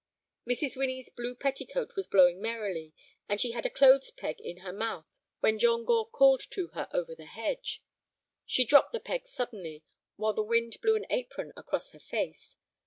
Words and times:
Mrs. 0.49 0.75
Winnie's 0.75 1.11
blue 1.11 1.35
petticoat 1.35 1.95
was 1.95 2.07
blowing 2.07 2.41
merrily, 2.41 2.91
and 3.29 3.39
she 3.39 3.51
had 3.51 3.67
a 3.67 3.69
clothes 3.69 4.09
peg 4.09 4.39
in 4.41 4.61
her 4.65 4.73
mouth 4.73 5.05
when 5.41 5.59
John 5.59 5.85
Gore 5.85 6.09
called 6.09 6.41
to 6.49 6.69
her 6.69 6.87
over 6.91 7.13
the 7.13 7.27
hedge. 7.27 7.83
She 8.47 8.65
dropped 8.65 8.93
the 8.93 8.99
peg 8.99 9.27
suddenly, 9.27 9.83
while 10.15 10.33
the 10.33 10.41
wind 10.41 10.77
blew 10.81 10.95
an 10.95 11.05
apron 11.11 11.53
across 11.55 11.91
her 11.91 11.99
face. 11.99 12.57